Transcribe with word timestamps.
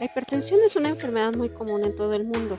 La 0.00 0.06
hipertensión 0.06 0.60
es 0.64 0.76
una 0.76 0.88
enfermedad 0.88 1.34
muy 1.34 1.50
común 1.50 1.84
en 1.84 1.94
todo 1.94 2.14
el 2.14 2.24
mundo. 2.24 2.58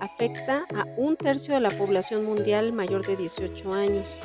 Afecta 0.00 0.66
a 0.74 0.84
un 0.98 1.16
tercio 1.16 1.54
de 1.54 1.60
la 1.60 1.70
población 1.70 2.26
mundial 2.26 2.74
mayor 2.74 3.06
de 3.06 3.16
18 3.16 3.72
años. 3.72 4.20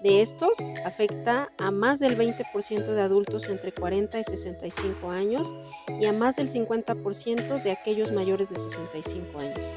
De 0.00 0.22
estos, 0.22 0.56
afecta 0.86 1.52
a 1.58 1.70
más 1.70 1.98
del 1.98 2.16
20% 2.16 2.86
de 2.86 3.02
adultos 3.02 3.50
entre 3.50 3.70
40 3.70 4.18
y 4.18 4.24
65 4.24 5.10
años 5.10 5.54
y 6.00 6.06
a 6.06 6.14
más 6.14 6.36
del 6.36 6.50
50% 6.50 7.62
de 7.62 7.72
aquellos 7.72 8.12
mayores 8.12 8.48
de 8.48 8.56
65 8.56 9.38
años. 9.40 9.74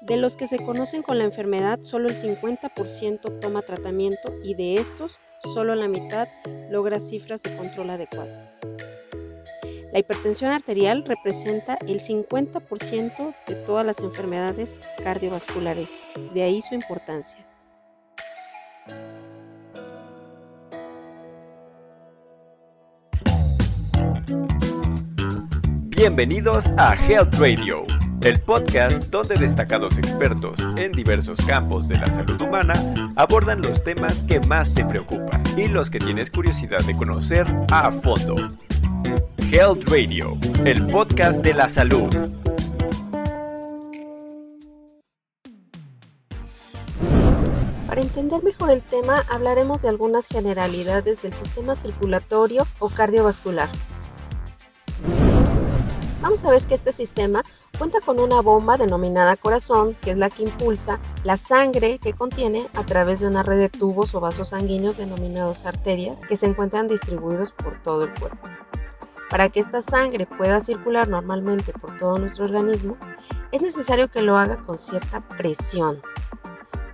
De 0.00 0.18
los 0.18 0.36
que 0.36 0.46
se 0.46 0.64
conocen 0.64 1.02
con 1.02 1.18
la 1.18 1.24
enfermedad, 1.24 1.80
solo 1.82 2.08
el 2.08 2.16
50% 2.16 3.40
toma 3.40 3.62
tratamiento 3.62 4.32
y 4.44 4.54
de 4.54 4.76
estos, 4.76 5.18
solo 5.40 5.74
la 5.74 5.88
mitad 5.88 6.28
logra 6.70 7.00
cifras 7.00 7.42
de 7.42 7.56
control 7.56 7.90
adecuado. 7.90 8.30
La 9.96 10.00
hipertensión 10.00 10.50
arterial 10.50 11.06
representa 11.06 11.78
el 11.86 12.00
50% 12.00 13.34
de 13.46 13.54
todas 13.54 13.86
las 13.86 14.00
enfermedades 14.00 14.78
cardiovasculares, 15.02 15.90
de 16.34 16.42
ahí 16.42 16.60
su 16.60 16.74
importancia. 16.74 17.38
Bienvenidos 25.96 26.66
a 26.76 26.94
Health 26.94 27.34
Radio, 27.36 27.86
el 28.20 28.38
podcast 28.42 29.04
donde 29.04 29.36
destacados 29.36 29.96
expertos 29.96 30.60
en 30.76 30.92
diversos 30.92 31.40
campos 31.46 31.88
de 31.88 31.96
la 31.96 32.12
salud 32.12 32.38
humana 32.42 32.74
abordan 33.16 33.62
los 33.62 33.82
temas 33.82 34.22
que 34.24 34.40
más 34.40 34.74
te 34.74 34.84
preocupan 34.84 35.42
y 35.56 35.68
los 35.68 35.88
que 35.88 36.00
tienes 36.00 36.30
curiosidad 36.30 36.84
de 36.84 36.94
conocer 36.94 37.46
a 37.70 37.90
fondo. 37.90 38.36
Health 39.52 39.84
Radio, 39.88 40.36
el 40.64 40.88
podcast 40.88 41.40
de 41.40 41.54
la 41.54 41.68
salud. 41.68 42.08
Para 47.86 48.00
entender 48.00 48.42
mejor 48.42 48.72
el 48.72 48.82
tema, 48.82 49.22
hablaremos 49.30 49.82
de 49.82 49.88
algunas 49.88 50.26
generalidades 50.26 51.22
del 51.22 51.32
sistema 51.32 51.76
circulatorio 51.76 52.66
o 52.80 52.88
cardiovascular. 52.88 53.70
Vamos 56.20 56.44
a 56.44 56.50
ver 56.50 56.66
que 56.66 56.74
este 56.74 56.90
sistema 56.90 57.44
cuenta 57.78 58.00
con 58.00 58.18
una 58.18 58.40
bomba 58.40 58.76
denominada 58.76 59.36
corazón, 59.36 59.94
que 60.02 60.10
es 60.10 60.18
la 60.18 60.28
que 60.28 60.42
impulsa 60.42 60.98
la 61.22 61.36
sangre 61.36 61.98
que 61.98 62.14
contiene 62.14 62.66
a 62.74 62.84
través 62.84 63.20
de 63.20 63.28
una 63.28 63.44
red 63.44 63.58
de 63.58 63.68
tubos 63.68 64.12
o 64.16 64.20
vasos 64.20 64.48
sanguíneos 64.48 64.96
denominados 64.96 65.66
arterias 65.66 66.18
que 66.28 66.36
se 66.36 66.46
encuentran 66.46 66.88
distribuidos 66.88 67.52
por 67.52 67.80
todo 67.80 68.04
el 68.04 68.14
cuerpo. 68.14 68.48
Para 69.30 69.48
que 69.48 69.60
esta 69.60 69.80
sangre 69.80 70.26
pueda 70.26 70.60
circular 70.60 71.08
normalmente 71.08 71.72
por 71.72 71.96
todo 71.98 72.18
nuestro 72.18 72.44
organismo, 72.44 72.96
es 73.52 73.62
necesario 73.62 74.08
que 74.08 74.22
lo 74.22 74.36
haga 74.36 74.56
con 74.58 74.78
cierta 74.78 75.20
presión. 75.20 76.00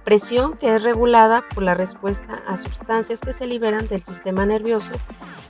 Presión 0.04 0.56
que 0.56 0.74
es 0.74 0.82
regulada 0.82 1.44
por 1.54 1.62
la 1.62 1.74
respuesta 1.74 2.42
a 2.46 2.56
sustancias 2.56 3.20
que 3.20 3.32
se 3.32 3.46
liberan 3.46 3.86
del 3.86 4.02
sistema 4.02 4.44
nervioso 4.44 4.92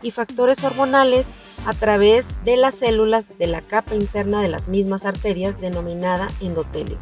y 0.03 0.11
factores 0.11 0.63
hormonales 0.63 1.33
a 1.65 1.73
través 1.73 2.45
de 2.45 2.57
las 2.57 2.75
células 2.75 3.39
de 3.39 3.47
la 3.47 3.63
capa 3.63 3.95
interna 3.95 4.43
de 4.43 4.49
las 4.49 4.69
mismas 4.69 5.07
arterias 5.07 5.61
denominada 5.61 6.27
endotelio, 6.41 6.99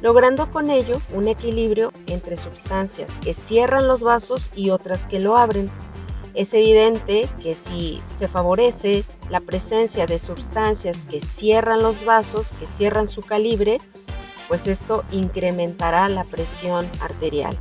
logrando 0.00 0.50
con 0.50 0.70
ello 0.70 1.00
un 1.12 1.28
equilibrio 1.28 1.92
entre 2.06 2.36
sustancias 2.36 3.18
que 3.18 3.34
cierran 3.34 3.86
los 3.86 4.02
vasos 4.02 4.50
y 4.54 4.70
otras 4.70 5.06
que 5.06 5.18
lo 5.18 5.36
abren. 5.36 5.70
Es 6.38 6.54
evidente 6.54 7.28
que 7.42 7.56
si 7.56 8.00
se 8.12 8.28
favorece 8.28 9.02
la 9.28 9.40
presencia 9.40 10.06
de 10.06 10.20
sustancias 10.20 11.04
que 11.04 11.20
cierran 11.20 11.82
los 11.82 12.04
vasos, 12.04 12.52
que 12.60 12.64
cierran 12.64 13.08
su 13.08 13.22
calibre, 13.22 13.78
pues 14.46 14.68
esto 14.68 15.02
incrementará 15.10 16.08
la 16.08 16.22
presión 16.22 16.88
arterial. 17.00 17.58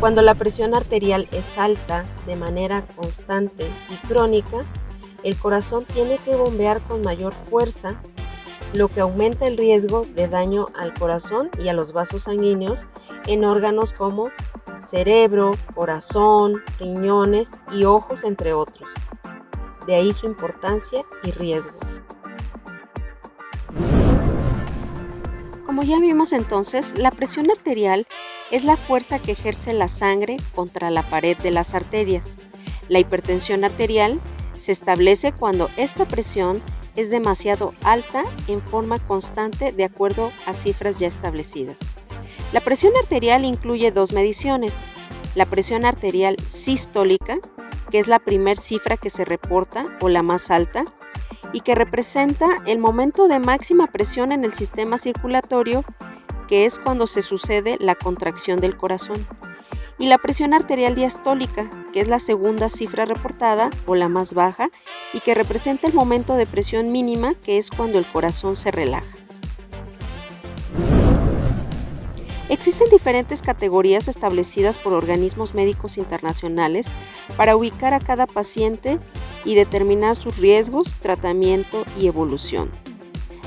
Cuando 0.00 0.20
la 0.20 0.34
presión 0.34 0.74
arterial 0.74 1.28
es 1.32 1.56
alta 1.56 2.04
de 2.26 2.36
manera 2.36 2.84
constante 2.94 3.64
y 3.88 4.06
crónica, 4.06 4.58
el 5.22 5.34
corazón 5.34 5.86
tiene 5.86 6.18
que 6.18 6.36
bombear 6.36 6.82
con 6.82 7.00
mayor 7.00 7.32
fuerza, 7.32 8.02
lo 8.74 8.88
que 8.88 9.00
aumenta 9.00 9.46
el 9.46 9.56
riesgo 9.56 10.06
de 10.14 10.28
daño 10.28 10.66
al 10.78 10.92
corazón 10.92 11.48
y 11.58 11.68
a 11.68 11.72
los 11.72 11.94
vasos 11.94 12.24
sanguíneos 12.24 12.84
en 13.26 13.46
órganos 13.46 13.94
como 13.94 14.30
cerebro, 14.76 15.52
corazón, 15.74 16.62
riñones 16.78 17.52
y 17.72 17.84
ojos, 17.84 18.24
entre 18.24 18.52
otros. 18.52 18.90
De 19.86 19.94
ahí 19.94 20.12
su 20.12 20.26
importancia 20.26 21.02
y 21.22 21.30
riesgo. 21.30 21.78
Como 25.64 25.82
ya 25.82 25.98
vimos 26.00 26.32
entonces, 26.32 26.96
la 26.96 27.10
presión 27.10 27.50
arterial 27.50 28.06
es 28.50 28.64
la 28.64 28.76
fuerza 28.76 29.18
que 29.18 29.32
ejerce 29.32 29.72
la 29.72 29.88
sangre 29.88 30.36
contra 30.54 30.90
la 30.90 31.08
pared 31.08 31.36
de 31.36 31.50
las 31.50 31.74
arterias. 31.74 32.36
La 32.88 32.98
hipertensión 32.98 33.64
arterial 33.64 34.20
se 34.56 34.72
establece 34.72 35.32
cuando 35.32 35.68
esta 35.76 36.06
presión 36.06 36.62
es 36.94 37.10
demasiado 37.10 37.74
alta 37.84 38.24
en 38.48 38.62
forma 38.62 38.98
constante 38.98 39.72
de 39.72 39.84
acuerdo 39.84 40.32
a 40.46 40.54
cifras 40.54 40.98
ya 40.98 41.08
establecidas. 41.08 41.76
La 42.52 42.60
presión 42.60 42.92
arterial 43.00 43.44
incluye 43.44 43.90
dos 43.90 44.12
mediciones. 44.12 44.76
La 45.34 45.46
presión 45.46 45.84
arterial 45.84 46.36
sistólica, 46.48 47.38
que 47.90 47.98
es 47.98 48.06
la 48.06 48.20
primer 48.20 48.56
cifra 48.56 48.96
que 48.96 49.10
se 49.10 49.24
reporta 49.24 49.86
o 50.00 50.08
la 50.08 50.22
más 50.22 50.50
alta, 50.50 50.84
y 51.52 51.60
que 51.60 51.74
representa 51.74 52.46
el 52.66 52.78
momento 52.78 53.28
de 53.28 53.38
máxima 53.38 53.88
presión 53.88 54.30
en 54.30 54.44
el 54.44 54.54
sistema 54.54 54.96
circulatorio, 54.96 55.84
que 56.48 56.64
es 56.64 56.78
cuando 56.78 57.06
se 57.06 57.22
sucede 57.22 57.76
la 57.80 57.96
contracción 57.96 58.60
del 58.60 58.76
corazón, 58.76 59.26
y 59.98 60.06
la 60.06 60.18
presión 60.18 60.54
arterial 60.54 60.94
diastólica, 60.94 61.68
que 61.92 62.00
es 62.00 62.08
la 62.08 62.20
segunda 62.20 62.68
cifra 62.68 63.06
reportada 63.06 63.70
o 63.86 63.96
la 63.96 64.08
más 64.08 64.34
baja, 64.34 64.70
y 65.12 65.20
que 65.20 65.34
representa 65.34 65.88
el 65.88 65.94
momento 65.94 66.34
de 66.34 66.46
presión 66.46 66.92
mínima, 66.92 67.34
que 67.34 67.58
es 67.58 67.70
cuando 67.70 67.98
el 67.98 68.06
corazón 68.06 68.54
se 68.54 68.70
relaja. 68.70 69.25
Existen 72.48 72.88
diferentes 72.90 73.42
categorías 73.42 74.06
establecidas 74.06 74.78
por 74.78 74.92
organismos 74.92 75.54
médicos 75.54 75.98
internacionales 75.98 76.86
para 77.36 77.56
ubicar 77.56 77.92
a 77.92 77.98
cada 77.98 78.26
paciente 78.26 79.00
y 79.44 79.56
determinar 79.56 80.16
sus 80.16 80.36
riesgos, 80.36 80.94
tratamiento 81.00 81.84
y 81.98 82.06
evolución. 82.06 82.70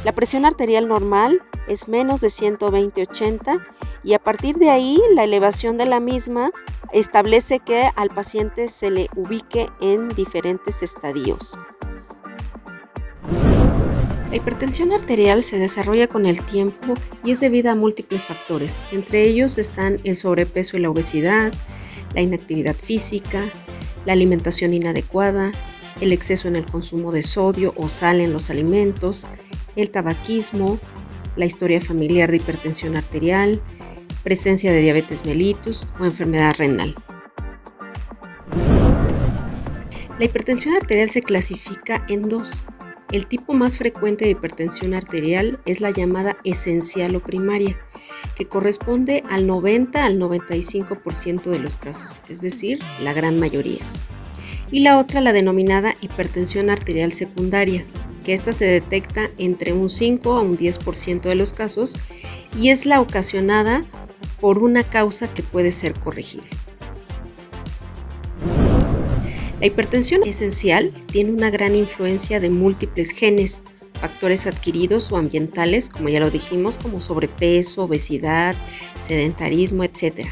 La 0.03 0.11
presión 0.11 0.45
arterial 0.45 0.87
normal 0.87 1.41
es 1.67 1.87
menos 1.87 2.19
de 2.19 2.27
120-80 2.27 3.63
y 4.03 4.13
a 4.13 4.19
partir 4.19 4.57
de 4.57 4.69
ahí 4.69 4.99
la 5.13 5.23
elevación 5.23 5.77
de 5.77 5.85
la 5.85 5.99
misma 5.99 6.51
establece 6.91 7.59
que 7.59 7.89
al 7.95 8.09
paciente 8.09 8.67
se 8.67 8.91
le 8.91 9.09
ubique 9.15 9.69
en 9.79 10.09
diferentes 10.09 10.81
estadios. 10.81 11.57
La 14.29 14.35
hipertensión 14.35 14.93
arterial 14.93 15.41
se 15.41 15.57
desarrolla 15.57 16.07
con 16.07 16.27
el 16.27 16.43
tiempo 16.45 16.93
y 17.23 17.31
es 17.31 17.39
debida 17.39 17.71
a 17.71 17.75
múltiples 17.75 18.25
factores. 18.25 18.79
Entre 18.91 19.23
ellos 19.23 19.57
están 19.57 19.99
el 20.03 20.15
sobrepeso 20.17 20.77
y 20.77 20.81
la 20.81 20.91
obesidad, 20.91 21.51
la 22.13 22.21
inactividad 22.21 22.75
física, 22.75 23.49
la 24.05 24.13
alimentación 24.13 24.75
inadecuada, 24.75 25.51
el 25.99 26.11
exceso 26.11 26.47
en 26.47 26.55
el 26.55 26.65
consumo 26.67 27.11
de 27.11 27.23
sodio 27.23 27.73
o 27.75 27.89
sal 27.89 28.21
en 28.21 28.31
los 28.31 28.51
alimentos, 28.51 29.25
el 29.75 29.89
tabaquismo, 29.89 30.79
la 31.35 31.45
historia 31.45 31.81
familiar 31.81 32.29
de 32.29 32.37
hipertensión 32.37 32.97
arterial, 32.97 33.61
presencia 34.23 34.71
de 34.71 34.81
diabetes 34.81 35.25
mellitus 35.25 35.87
o 35.99 36.05
enfermedad 36.05 36.53
renal. 36.55 36.93
La 40.19 40.25
hipertensión 40.25 40.75
arterial 40.75 41.09
se 41.09 41.21
clasifica 41.21 42.05
en 42.09 42.29
dos. 42.29 42.67
El 43.11 43.25
tipo 43.25 43.53
más 43.53 43.77
frecuente 43.77 44.25
de 44.25 44.31
hipertensión 44.31 44.93
arterial 44.93 45.59
es 45.65 45.81
la 45.81 45.89
llamada 45.91 46.37
esencial 46.43 47.15
o 47.15 47.19
primaria, 47.21 47.77
que 48.35 48.45
corresponde 48.45 49.23
al 49.29 49.47
90 49.47 50.05
al 50.05 50.19
95% 50.19 51.49
de 51.49 51.59
los 51.59 51.77
casos, 51.77 52.21
es 52.29 52.41
decir, 52.41 52.79
la 52.99 53.13
gran 53.13 53.39
mayoría 53.39 53.81
y 54.71 54.81
la 54.81 54.97
otra 54.97 55.21
la 55.21 55.33
denominada 55.33 55.95
hipertensión 56.01 56.69
arterial 56.69 57.13
secundaria, 57.13 57.85
que 58.23 58.33
esta 58.33 58.53
se 58.53 58.65
detecta 58.65 59.29
entre 59.37 59.73
un 59.73 59.89
5 59.89 60.33
a 60.33 60.41
un 60.41 60.57
10% 60.57 61.21
de 61.21 61.35
los 61.35 61.53
casos 61.53 61.95
y 62.55 62.69
es 62.69 62.85
la 62.85 63.01
ocasionada 63.01 63.85
por 64.39 64.59
una 64.59 64.83
causa 64.83 65.31
que 65.33 65.43
puede 65.43 65.71
ser 65.71 65.93
corregible. 65.99 66.49
La 69.59 69.65
hipertensión 69.65 70.23
esencial 70.23 70.91
tiene 71.11 71.31
una 71.31 71.49
gran 71.49 71.75
influencia 71.75 72.39
de 72.39 72.49
múltiples 72.49 73.11
genes, 73.11 73.61
factores 73.99 74.47
adquiridos 74.47 75.11
o 75.11 75.17
ambientales, 75.17 75.89
como 75.89 76.07
ya 76.07 76.21
lo 76.21 76.31
dijimos, 76.31 76.77
como 76.77 77.01
sobrepeso, 77.01 77.83
obesidad, 77.83 78.55
sedentarismo, 79.01 79.83
etc. 79.83 80.27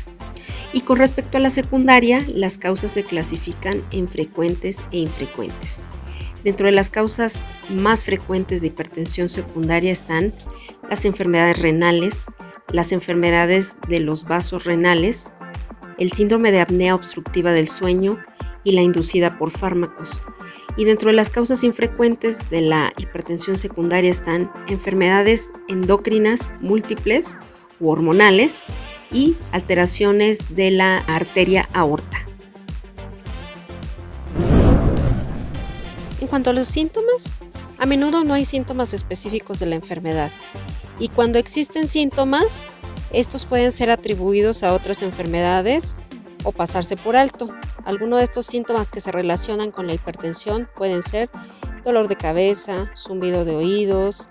Y 0.71 0.81
con 0.81 0.97
respecto 0.97 1.38
a 1.38 1.41
la 1.41 1.50
secundaria, 1.50 2.21
las 2.33 2.57
causas 2.57 2.94
se 2.94 3.03
clasifican 3.03 3.81
en 3.91 4.07
frecuentes 4.07 4.81
e 4.91 5.00
infrecuentes. 5.00 5.81
Dentro 6.45 6.68
de 6.68 6.71
las 6.71 6.89
causas 6.89 7.45
más 7.69 8.06
frecuentes 8.06 8.62
de 8.62 8.68
hipertensión 8.68 9.27
secundaria 9.27 9.91
están 9.91 10.33
las 10.89 11.03
enfermedades 11.03 11.62
renales, 11.62 12.27
las 12.71 12.94
enfermedades 12.94 13.75
de 13.89 14.00
los 14.00 14.23
vasos 14.23 14.63
renales, 14.63 15.31
el 15.97 16.13
síndrome 16.13 16.53
de 16.53 16.62
apnea 16.62 16.95
obstructiva 16.95 17.51
del 17.51 17.68
sueño 17.68 18.19
y 18.68 18.74
la 18.74 18.81
inducida 18.81 19.38
por 19.38 19.50
fármacos. 19.50 20.22
Y 20.75 20.84
dentro 20.84 21.10
de 21.10 21.16
las 21.16 21.30
causas 21.30 21.64
infrecuentes 21.64 22.50
de 22.50 22.60
la 22.60 22.92
hipertensión 22.98 23.58
secundaria 23.58 24.12
están 24.12 24.52
enfermedades 24.68 25.54
endocrinas 25.69 26.54
múltiples 26.60 27.38
u 27.80 27.90
hormonales 27.90 28.64
y 29.10 29.38
alteraciones 29.54 30.54
de 30.58 30.72
la 30.72 30.98
arteria 30.98 31.69
aorta. 31.74 32.25
En 36.19 36.28
cuanto 36.28 36.50
a 36.50 36.54
los 36.54 36.68
síntomas, 36.68 37.31
a 37.78 37.86
menudo 37.86 38.25
no 38.25 38.34
hay 38.34 38.44
síntomas 38.44 38.94
específicos 38.94 39.60
de 39.60 39.68
la 39.68 39.75
enfermedad 39.75 40.34
y 41.00 41.08
cuando 41.08 41.40
existen 41.40 41.88
síntomas, 41.88 42.66
estos 43.14 43.46
pueden 43.46 43.72
ser 43.72 43.92
atribuidos 43.92 44.62
a 44.62 44.74
otras 44.74 45.02
enfermedades 45.02 45.96
o 46.47 46.53
pasarse 46.53 46.95
por 46.95 47.17
alto. 47.17 47.49
Algunos 47.83 48.19
de 48.19 48.23
estos 48.23 48.45
síntomas 48.45 48.89
que 48.89 49.01
se 49.01 49.11
relacionan 49.11 49.69
con 49.69 49.85
la 49.85 49.94
hipertensión 49.94 50.69
pueden 50.75 51.03
ser 51.03 51.29
dolor 51.83 52.07
de 52.07 52.15
cabeza, 52.15 52.89
zumbido 52.95 53.44
de 53.44 53.55
oídos, 53.55 54.29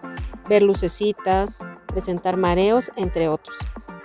ver 0.48 0.62
lucecitas, 0.62 1.58
presentar 1.86 2.38
mareos, 2.38 2.90
entre 2.96 3.28
otros. 3.28 3.56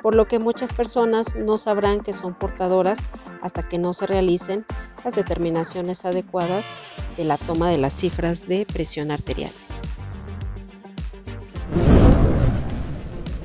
Por 0.02 0.16
lo 0.16 0.28
que 0.28 0.40
muchas 0.40 0.74
personas 0.74 1.36
no 1.38 1.58
sabrán 1.58 2.02
que 2.02 2.12
son 2.12 2.34
portadoras 2.34 3.00
hasta 3.42 3.64
que 3.64 3.78
no 3.78 3.94
se 3.94 4.08
realicen 4.08 4.66
las 5.06 5.16
determinaciones 5.16 6.04
adecuadas 6.04 6.68
de 7.16 7.24
la 7.24 7.38
toma 7.38 7.70
de 7.70 7.78
las 7.78 7.94
cifras 7.94 8.46
de 8.46 8.66
presión 8.66 9.10
arterial. 9.10 9.52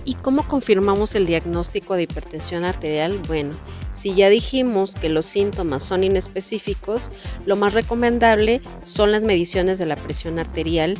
¿Y 0.06 0.14
cómo 0.14 0.47
confirmamos 0.47 1.17
el 1.17 1.26
diagnóstico 1.26 1.97
de 1.97 2.05
hipertensión 2.05 2.64
arterial? 2.64 3.20
Bueno, 3.26 3.55
si 3.91 4.14
ya 4.14 4.31
dijimos 4.31 4.94
que 4.94 5.08
los 5.08 5.26
síntomas 5.26 5.82
son 5.82 6.05
inespecíficos, 6.05 7.11
lo 7.44 7.56
más 7.56 7.75
recomendable 7.75 8.62
son 8.85 9.11
las 9.11 9.25
mediciones 9.25 9.79
de 9.79 9.87
la 9.87 9.97
presión 9.97 10.38
arterial 10.38 10.97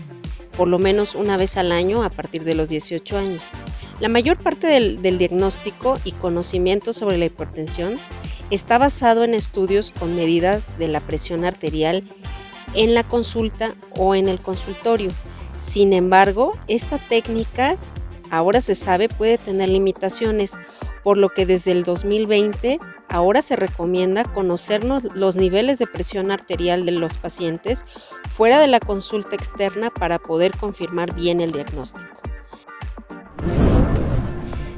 por 0.57 0.69
lo 0.69 0.79
menos 0.79 1.15
una 1.15 1.37
vez 1.37 1.57
al 1.57 1.71
año 1.71 2.03
a 2.03 2.11
partir 2.11 2.43
de 2.45 2.55
los 2.55 2.69
18 2.69 3.17
años. 3.19 3.51
La 4.01 4.09
mayor 4.09 4.39
parte 4.39 4.67
del, 4.67 5.03
del 5.03 5.19
diagnóstico 5.19 5.95
y 6.05 6.13
conocimiento 6.13 6.93
sobre 6.93 7.19
la 7.19 7.27
hipertensión 7.27 7.95
está 8.51 8.79
basado 8.79 9.23
en 9.23 9.35
estudios 9.35 9.93
con 9.93 10.17
medidas 10.17 10.77
de 10.79 10.89
la 10.89 11.01
presión 11.01 11.45
arterial 11.45 12.05
en 12.75 12.95
la 12.95 13.05
consulta 13.05 13.75
o 13.97 14.15
en 14.15 14.29
el 14.29 14.41
consultorio. 14.41 15.11
Sin 15.59 15.93
embargo, 15.93 16.53
esta 16.69 16.99
técnica 17.07 17.77
ahora 18.31 18.61
se 18.61 18.75
sabe 18.75 19.09
puede 19.09 19.39
tener 19.39 19.69
limitaciones, 19.69 20.59
por 21.03 21.17
lo 21.17 21.29
que 21.29 21.47
desde 21.47 21.73
el 21.73 21.85
2020 21.85 22.81
ahora 23.09 23.43
se 23.43 23.57
recomienda 23.57 24.25
conocernos 24.25 25.05
los 25.15 25.37
niveles 25.37 25.79
de 25.79 25.87
presión 25.87 26.31
arterial 26.31 26.85
de 26.85 26.93
los 26.93 27.15
pacientes 27.15 27.85
fuera 28.37 28.61
de 28.61 28.67
la 28.67 28.81
consulta 28.81 29.37
externa 29.37 29.91
para 29.91 30.19
poder 30.19 30.57
confirmar 30.57 31.15
bien 31.15 31.41
el 31.41 31.53
diagnóstico. 31.53 32.07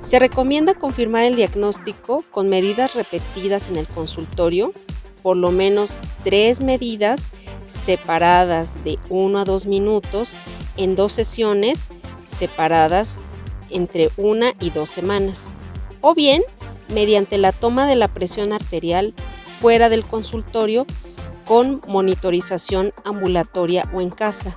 Se 0.02 0.18
recomienda 0.18 0.72
confirmar 0.74 1.24
el 1.24 1.36
diagnóstico 1.36 2.24
con 2.30 2.48
medidas 2.48 2.94
repetidas 2.94 3.68
en 3.68 3.76
el 3.76 3.86
consultorio, 3.86 4.72
por 5.22 5.36
lo 5.36 5.50
menos 5.50 5.98
tres 6.24 6.62
medidas 6.62 7.32
separadas 7.66 8.72
de 8.84 8.98
1 9.10 9.38
a 9.38 9.44
2 9.44 9.66
minutos 9.66 10.34
en 10.78 10.96
dos 10.96 11.12
sesiones 11.12 11.90
separadas 12.24 13.20
entre 13.70 14.10
una 14.16 14.52
y 14.60 14.70
dos 14.70 14.90
semanas, 14.90 15.48
o 16.00 16.14
bien 16.14 16.42
mediante 16.92 17.38
la 17.38 17.52
toma 17.52 17.86
de 17.86 17.96
la 17.96 18.08
presión 18.08 18.52
arterial 18.52 19.14
fuera 19.60 19.88
del 19.88 20.04
consultorio 20.04 20.86
con 21.44 21.80
monitorización 21.88 22.92
ambulatoria 23.04 23.88
o 23.92 24.00
en 24.00 24.10
casa, 24.10 24.54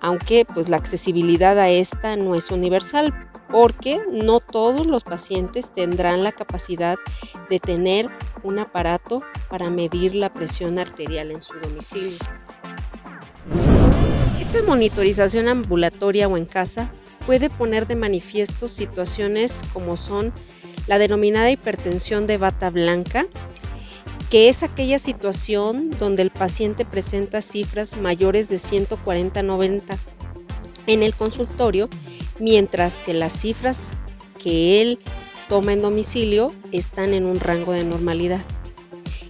aunque 0.00 0.44
pues 0.44 0.68
la 0.68 0.76
accesibilidad 0.76 1.58
a 1.58 1.68
esta 1.68 2.16
no 2.16 2.34
es 2.34 2.50
universal 2.50 3.12
porque 3.50 4.00
no 4.10 4.40
todos 4.40 4.86
los 4.86 5.04
pacientes 5.04 5.72
tendrán 5.72 6.24
la 6.24 6.32
capacidad 6.32 6.96
de 7.48 7.60
tener 7.60 8.10
un 8.42 8.58
aparato 8.58 9.22
para 9.48 9.70
medir 9.70 10.14
la 10.14 10.32
presión 10.32 10.78
arterial 10.78 11.30
en 11.30 11.40
su 11.40 11.54
domicilio. 11.54 12.18
Esta 14.40 14.62
monitorización 14.62 15.48
ambulatoria 15.48 16.28
o 16.28 16.36
en 16.36 16.46
casa 16.46 16.92
puede 17.26 17.50
poner 17.50 17.86
de 17.86 17.96
manifiesto 17.96 18.68
situaciones 18.68 19.62
como 19.72 19.96
son 19.96 20.32
la 20.86 20.98
denominada 20.98 21.50
hipertensión 21.50 22.26
de 22.26 22.36
bata 22.36 22.70
blanca, 22.70 23.26
que 24.30 24.48
es 24.48 24.62
aquella 24.62 24.98
situación 24.98 25.90
donde 25.98 26.22
el 26.22 26.30
paciente 26.30 26.84
presenta 26.84 27.40
cifras 27.40 27.96
mayores 27.96 28.48
de 28.48 28.56
140-90 28.56 29.96
en 30.86 31.02
el 31.02 31.14
consultorio, 31.14 31.88
mientras 32.38 33.00
que 33.00 33.14
las 33.14 33.32
cifras 33.32 33.90
que 34.38 34.82
él 34.82 34.98
toma 35.48 35.72
en 35.72 35.82
domicilio 35.82 36.52
están 36.72 37.14
en 37.14 37.24
un 37.24 37.40
rango 37.40 37.72
de 37.72 37.84
normalidad. 37.84 38.42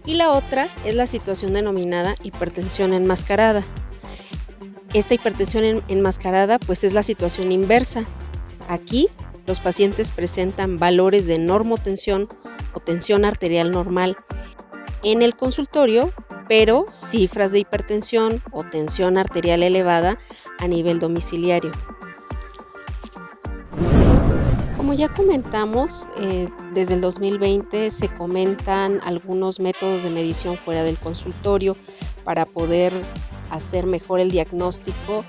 Y 0.06 0.14
la 0.14 0.32
otra 0.32 0.68
es 0.84 0.94
la 0.94 1.06
situación 1.06 1.54
denominada 1.54 2.14
hipertensión 2.22 2.92
enmascarada, 2.92 3.64
esta 4.94 5.14
hipertensión 5.14 5.82
enmascarada 5.88 6.58
pues 6.58 6.84
es 6.84 6.92
la 6.92 7.02
situación 7.02 7.52
inversa. 7.52 8.04
Aquí 8.68 9.08
los 9.46 9.60
pacientes 9.60 10.12
presentan 10.12 10.78
valores 10.78 11.26
de 11.26 11.38
normotensión 11.38 12.28
o 12.72 12.80
tensión 12.80 13.24
arterial 13.24 13.70
normal 13.72 14.16
en 15.02 15.20
el 15.20 15.36
consultorio, 15.36 16.10
pero 16.48 16.86
cifras 16.90 17.52
de 17.52 17.58
hipertensión 17.58 18.40
o 18.52 18.64
tensión 18.64 19.18
arterial 19.18 19.62
elevada 19.62 20.18
a 20.58 20.68
nivel 20.68 20.98
domiciliario. 21.00 21.72
Como 24.76 24.94
ya 24.94 25.08
comentamos, 25.08 26.06
eh, 26.20 26.48
desde 26.72 26.94
el 26.94 27.00
2020 27.00 27.90
se 27.90 28.08
comentan 28.08 29.00
algunos 29.04 29.58
métodos 29.58 30.04
de 30.04 30.10
medición 30.10 30.56
fuera 30.56 30.84
del 30.84 30.98
consultorio 30.98 31.76
para 32.22 32.46
poder 32.46 32.92
hacer 33.54 33.86
mejor 33.86 34.20
el 34.20 34.30
diagnóstico 34.30 35.24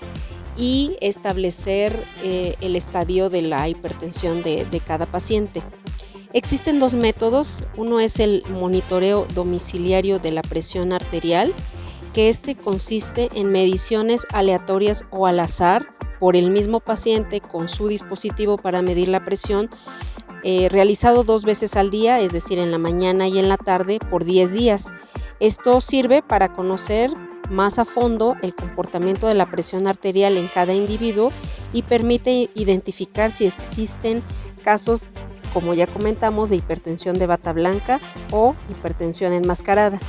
y 0.57 0.97
establecer 1.01 2.05
eh, 2.23 2.55
el 2.61 2.75
estadio 2.75 3.29
de 3.29 3.41
la 3.41 3.67
hipertensión 3.67 4.41
de, 4.41 4.81
cada 4.85 5.05
paciente. 5.05 5.61
Existen 6.33 6.79
dos 6.79 6.93
métodos, 6.93 7.63
uno 7.77 7.99
es 7.99 8.19
el 8.19 8.43
monitoreo 8.49 9.25
domiciliario 9.33 10.19
de 10.19 10.31
la 10.31 10.41
presión 10.41 10.91
arterial, 10.91 11.53
que 12.13 12.29
este 12.29 12.55
consiste 12.55 13.29
en 13.35 13.51
mediciones 13.51 14.25
aleatorias 14.31 15.03
o 15.11 15.27
al 15.27 15.39
azar 15.39 15.87
por 16.19 16.35
el 16.35 16.49
mismo 16.49 16.79
paciente 16.79 17.41
con 17.41 17.67
su 17.67 17.87
dispositivo 17.87 18.57
para 18.57 18.81
medir 18.81 19.09
la 19.09 19.23
presión, 19.23 19.69
eh, 20.43 20.69
realizado 20.69 21.23
dos 21.23 21.43
veces 21.43 21.75
al 21.75 21.89
día, 21.89 22.19
es 22.19 22.31
decir, 22.31 22.59
en 22.59 22.71
la 22.71 22.77
mañana 22.77 23.27
y 23.27 23.39
en 23.39 23.49
la 23.49 23.57
tarde, 23.57 23.99
por 24.09 24.23
10 24.23 24.51
días. 24.51 24.93
Esto 25.39 25.81
sirve 25.81 26.21
para 26.21 26.53
conocer 26.53 27.11
más 27.49 27.79
a 27.79 27.85
fondo 27.85 28.35
el 28.41 28.55
comportamiento 28.55 29.27
de 29.27 29.33
la 29.33 29.49
presión 29.49 29.87
arterial 29.87 30.37
en 30.37 30.47
cada 30.47 30.73
individuo 30.73 31.31
y 31.73 31.83
permite 31.83 32.49
identificar 32.53 33.31
si 33.31 33.45
existen 33.45 34.23
casos, 34.63 35.07
como 35.53 35.73
ya 35.73 35.87
comentamos, 35.87 36.49
de 36.49 36.57
hipertensión 36.57 37.17
de 37.17 37.27
bata 37.27 37.53
blanca 37.53 37.99
o 38.31 38.55
hipertensión 38.69 39.33
enmascarada. 39.33 39.99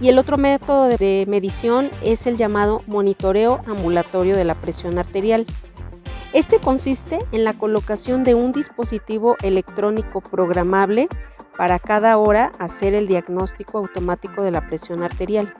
Y 0.00 0.08
el 0.08 0.18
otro 0.18 0.36
método 0.36 0.88
de 0.88 1.24
medición 1.28 1.90
es 2.02 2.26
el 2.26 2.36
llamado 2.36 2.82
monitoreo 2.86 3.60
ambulatorio 3.66 4.36
de 4.36 4.44
la 4.44 4.60
presión 4.60 4.98
arterial. 4.98 5.46
Este 6.32 6.58
consiste 6.58 7.20
en 7.30 7.44
la 7.44 7.52
colocación 7.52 8.24
de 8.24 8.34
un 8.34 8.50
dispositivo 8.50 9.36
electrónico 9.42 10.20
programable 10.20 11.08
para 11.56 11.78
cada 11.78 12.18
hora 12.18 12.50
hacer 12.58 12.94
el 12.94 13.06
diagnóstico 13.06 13.78
automático 13.78 14.42
de 14.42 14.50
la 14.50 14.66
presión 14.66 15.04
arterial. 15.04 15.54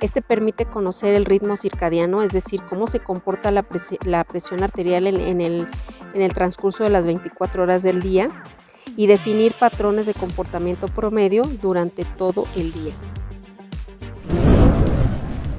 Este 0.00 0.22
permite 0.22 0.64
conocer 0.64 1.14
el 1.14 1.26
ritmo 1.26 1.56
circadiano, 1.56 2.22
es 2.22 2.32
decir, 2.32 2.62
cómo 2.66 2.86
se 2.86 3.00
comporta 3.00 3.50
la, 3.50 3.62
presión 3.62 4.62
arterial 4.62 5.06
en, 5.06 5.40
el, 5.42 5.68
en 6.14 6.22
el 6.22 6.32
transcurso 6.32 6.84
de 6.84 6.90
las 6.90 7.04
24 7.04 7.62
horas 7.62 7.82
del 7.82 8.00
día 8.00 8.28
y 8.96 9.08
definir 9.08 9.52
patrones 9.52 10.06
de 10.06 10.14
comportamiento 10.14 10.88
promedio 10.88 11.42
durante 11.60 12.06
todo 12.06 12.46
el 12.56 12.72
día. 12.72 12.94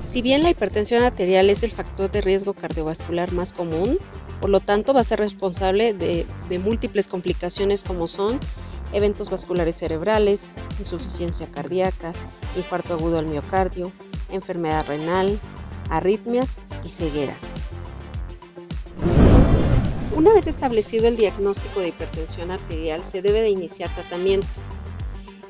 Si 0.07 0.23
bien 0.23 0.41
la 0.41 0.49
hipertensión 0.49 1.03
arterial 1.03 1.49
es 1.51 1.61
el 1.61 1.71
factor 1.71 2.09
de 2.09 2.21
riesgo 2.21 2.55
cardiovascular 2.55 3.31
más 3.33 3.53
común, 3.53 3.99
por 4.41 4.49
lo 4.49 4.59
tanto 4.59 4.91
va 4.93 5.01
a 5.01 5.03
ser 5.03 5.19
responsable 5.19 5.93
de, 5.93 6.25
de 6.49 6.59
múltiples 6.59 7.07
complicaciones 7.07 7.83
como 7.83 8.07
son 8.07 8.39
eventos 8.91 9.29
vasculares 9.29 9.77
cerebrales, 9.77 10.51
insuficiencia 10.79 11.49
cardíaca, 11.51 12.11
infarto 12.57 12.95
agudo 12.95 13.19
al 13.19 13.27
miocardio, 13.27 13.91
enfermedad 14.31 14.85
renal, 14.87 15.39
arritmias 15.89 16.59
y 16.83 16.89
ceguera. 16.89 17.35
Una 20.15 20.33
vez 20.33 20.47
establecido 20.47 21.07
el 21.07 21.17
diagnóstico 21.17 21.79
de 21.79 21.89
hipertensión 21.89 22.51
arterial, 22.51 23.03
se 23.03 23.21
debe 23.21 23.41
de 23.41 23.49
iniciar 23.49 23.93
tratamiento. 23.93 24.47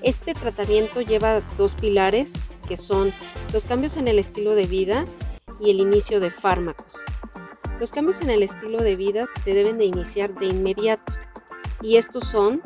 Este 0.01 0.33
tratamiento 0.33 1.01
lleva 1.01 1.41
dos 1.57 1.75
pilares 1.75 2.45
que 2.67 2.77
son 2.77 3.13
los 3.53 3.65
cambios 3.65 3.97
en 3.97 4.07
el 4.07 4.17
estilo 4.17 4.55
de 4.55 4.65
vida 4.65 5.05
y 5.59 5.71
el 5.71 5.79
inicio 5.79 6.19
de 6.19 6.31
fármacos. 6.31 7.03
Los 7.79 7.91
cambios 7.91 8.21
en 8.21 8.29
el 8.29 8.43
estilo 8.43 8.77
de 8.79 8.95
vida 8.95 9.27
se 9.39 9.53
deben 9.53 9.77
de 9.77 9.85
iniciar 9.85 10.33
de 10.35 10.45
inmediato 10.45 11.13
y 11.81 11.97
estos 11.97 12.27
son 12.27 12.61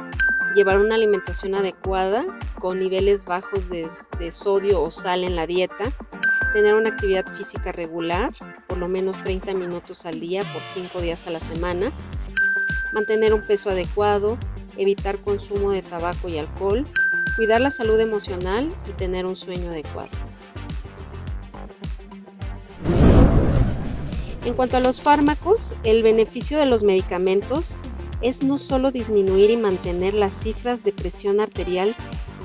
llevar 0.56 0.78
una 0.78 0.96
alimentación 0.96 1.56
adecuada 1.56 2.26
con 2.60 2.80
niveles 2.80 3.26
bajos 3.26 3.70
de, 3.70 4.32
sodio 4.32 4.82
o 4.82 4.92
sal 4.92 5.24
en 5.24 5.36
la 5.36 5.48
dieta, 5.48 5.92
tener 6.54 6.76
una 6.76 6.90
actividad 6.90 7.26
física 7.36 7.72
regular, 7.72 8.34
por 8.68 8.78
lo 8.78 8.88
menos 8.88 9.22
30 9.22 9.54
minutos 9.54 10.06
al 10.06 10.20
día 10.20 10.42
por 10.54 10.64
5 10.64 11.02
días 11.02 11.28
a 11.28 11.32
la 11.32 11.40
semana, 11.40 11.92
mantener 12.94 13.34
un 13.34 13.46
peso 13.46 13.70
adecuado, 13.70 14.38
evitar 14.78 15.20
consumo 15.20 15.72
de 15.72 15.82
tabaco 15.82 16.30
y 16.30 16.38
alcohol, 16.38 16.88
cuidar 17.36 17.62
la 17.62 17.72
salud 17.72 18.00
emocional 18.00 18.70
y 18.90 18.92
tener 18.94 19.26
un 19.26 19.36
sueño 19.36 19.70
adecuado. 19.70 20.10
En 24.46 24.54
cuanto 24.54 24.78
a 24.78 24.80
los 24.80 25.02
fármacos, 25.02 25.74
el 25.84 26.04
beneficio 26.04 26.60
de 26.60 26.68
los 26.68 26.84
medicamentos 26.84 27.78
es 28.22 28.44
no 28.44 28.58
solo 28.58 28.92
disminuir 28.92 29.50
y 29.50 29.58
mantener 29.58 30.14
las 30.14 30.34
cifras 30.34 30.84
de 30.84 30.92
presión 30.92 31.40
arterial 31.40 31.96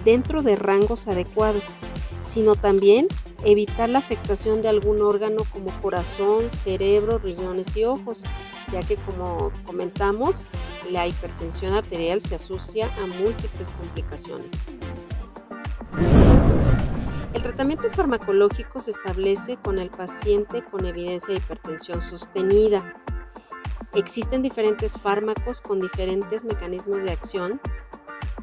dentro 0.04 0.42
de 0.42 0.56
rangos 0.56 1.08
adecuados, 1.08 1.76
sino 2.20 2.54
también 2.54 3.08
evitar 3.44 3.88
la 3.88 4.00
afectación 4.00 4.62
de 4.62 4.68
algún 4.68 5.00
órgano 5.02 5.42
como 5.52 5.70
corazón, 5.80 6.50
cerebro, 6.50 7.18
riñones 7.18 7.76
y 7.76 7.84
ojos, 7.84 8.22
ya 8.72 8.80
que 8.80 8.96
como 8.96 9.52
comentamos, 9.64 10.44
la 10.90 11.06
hipertensión 11.06 11.74
arterial 11.74 12.20
se 12.20 12.34
asocia 12.34 12.92
a 12.96 13.06
múltiples 13.06 13.70
complicaciones. 13.70 14.52
El 17.32 17.42
tratamiento 17.42 17.88
farmacológico 17.90 18.80
se 18.80 18.90
establece 18.90 19.56
con 19.56 19.78
el 19.78 19.90
paciente 19.90 20.64
con 20.64 20.84
evidencia 20.84 21.32
de 21.32 21.40
hipertensión 21.40 22.02
sostenida. 22.02 22.94
Existen 23.94 24.42
diferentes 24.42 24.98
fármacos 24.98 25.60
con 25.60 25.80
diferentes 25.80 26.44
mecanismos 26.44 27.02
de 27.02 27.12
acción 27.12 27.60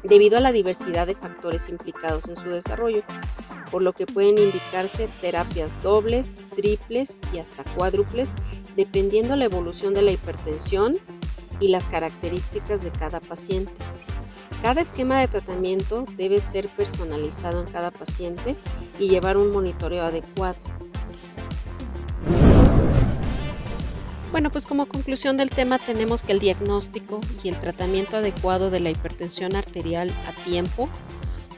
debido 0.02 0.38
a 0.38 0.40
la 0.40 0.52
diversidad 0.52 1.06
de 1.06 1.14
factores 1.14 1.68
implicados 1.68 2.28
en 2.28 2.36
su 2.36 2.48
desarrollo 2.48 3.02
por 3.70 3.82
lo 3.82 3.92
que 3.92 4.06
pueden 4.06 4.38
indicarse 4.38 5.08
terapias 5.20 5.70
dobles, 5.82 6.36
triples 6.56 7.18
y 7.32 7.38
hasta 7.38 7.64
cuádruples, 7.74 8.30
dependiendo 8.76 9.36
la 9.36 9.44
evolución 9.44 9.94
de 9.94 10.02
la 10.02 10.12
hipertensión 10.12 10.96
y 11.60 11.68
las 11.68 11.86
características 11.86 12.82
de 12.82 12.90
cada 12.90 13.20
paciente. 13.20 13.72
Cada 14.62 14.80
esquema 14.80 15.20
de 15.20 15.28
tratamiento 15.28 16.04
debe 16.16 16.40
ser 16.40 16.68
personalizado 16.68 17.60
en 17.60 17.70
cada 17.70 17.90
paciente 17.90 18.56
y 18.98 19.08
llevar 19.08 19.36
un 19.36 19.50
monitoreo 19.50 20.04
adecuado. 20.04 20.56
Bueno, 24.38 24.52
pues 24.52 24.66
como 24.66 24.86
conclusión 24.86 25.36
del 25.36 25.50
tema 25.50 25.80
tenemos 25.80 26.22
que 26.22 26.30
el 26.30 26.38
diagnóstico 26.38 27.18
y 27.42 27.48
el 27.48 27.58
tratamiento 27.58 28.18
adecuado 28.18 28.70
de 28.70 28.78
la 28.78 28.90
hipertensión 28.90 29.56
arterial 29.56 30.12
a 30.28 30.44
tiempo 30.44 30.88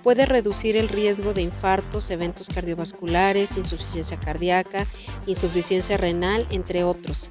Puede 0.02 0.25
reducir 0.25 0.78
el 0.78 0.88
riesgo 0.88 1.34
de 1.34 1.42
infartos, 1.42 2.10
eventos 2.10 2.49
cardiovasculares, 2.49 3.58
insuficiencia 3.58 4.18
cardíaca, 4.18 4.87
insuficiencia 5.26 5.99
renal, 5.99 6.46
entre 6.50 6.84
otros. 6.84 7.28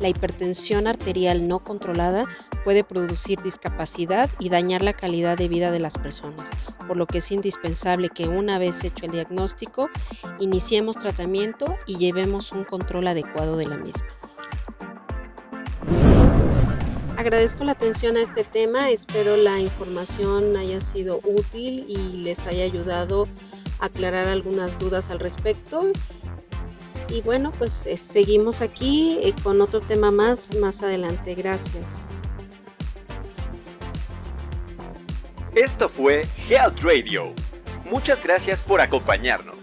La 0.00 0.08
hipertensión 0.08 0.86
arterial 0.86 1.48
no 1.48 1.60
controlada 1.60 2.26
puede 2.64 2.84
producir 2.84 3.40
discapacidad 3.42 4.28
y 4.38 4.48
dañar 4.48 4.82
la 4.82 4.92
calidad 4.92 5.38
de 5.38 5.48
vida 5.48 5.70
de 5.70 5.78
las 5.78 5.98
personas, 5.98 6.50
por 6.86 6.96
lo 6.96 7.06
que 7.06 7.18
es 7.18 7.30
indispensable 7.30 8.10
que 8.10 8.28
una 8.28 8.58
vez 8.58 8.84
hecho 8.84 9.06
el 9.06 9.12
diagnóstico, 9.12 9.88
iniciemos 10.38 10.96
tratamiento 10.96 11.76
y 11.86 11.96
llevemos 11.96 12.52
un 12.52 12.64
control 12.64 13.06
adecuado 13.08 13.56
de 13.56 13.66
la 13.66 13.76
misma. 13.76 14.06
Agradezco 17.16 17.64
la 17.64 17.72
atención 17.72 18.16
a 18.16 18.20
este 18.20 18.44
tema, 18.44 18.90
espero 18.90 19.36
la 19.36 19.58
información 19.58 20.56
haya 20.56 20.82
sido 20.82 21.20
útil 21.24 21.86
y 21.88 22.22
les 22.22 22.46
haya 22.46 22.64
ayudado 22.64 23.26
a 23.80 23.86
aclarar 23.86 24.28
algunas 24.28 24.78
dudas 24.78 25.10
al 25.10 25.18
respecto. 25.18 25.90
Y 27.08 27.20
bueno, 27.22 27.52
pues 27.52 27.86
eh, 27.86 27.96
seguimos 27.96 28.60
aquí 28.60 29.18
eh, 29.22 29.34
con 29.42 29.60
otro 29.60 29.80
tema 29.80 30.10
más 30.10 30.54
más 30.56 30.82
adelante. 30.82 31.34
Gracias. 31.34 32.02
Esto 35.54 35.88
fue 35.88 36.26
Health 36.48 36.80
Radio. 36.82 37.32
Muchas 37.84 38.22
gracias 38.22 38.62
por 38.62 38.80
acompañarnos. 38.80 39.56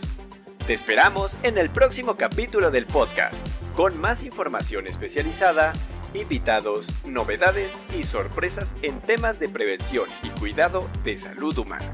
Te 0.65 0.73
esperamos 0.73 1.38
en 1.43 1.57
el 1.57 1.69
próximo 1.69 2.15
capítulo 2.15 2.71
del 2.71 2.88
podcast, 2.88 3.35
con 3.75 4.00
más 4.00 4.23
información 4.23 4.88
especializada 4.88 5.73
invitados, 6.13 6.88
novedades 7.05 7.83
y 7.97 8.03
sorpresas 8.03 8.75
en 8.81 9.00
temas 9.01 9.39
de 9.39 9.50
prevención 9.50 10.07
y 10.23 10.29
cuidado 10.39 10.89
de 11.03 11.17
salud 11.17 11.57
humana. 11.57 11.93